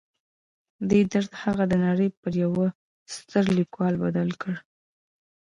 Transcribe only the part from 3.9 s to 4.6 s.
بدل کړ